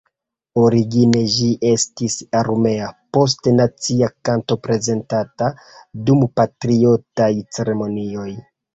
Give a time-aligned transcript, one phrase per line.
[0.61, 5.53] Origine ĝi estis armea, poste nacia kanto prezentata
[6.11, 8.31] dum patriotaj ceremonioj.